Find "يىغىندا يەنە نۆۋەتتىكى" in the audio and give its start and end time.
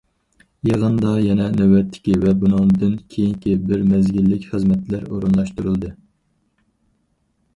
0.67-2.15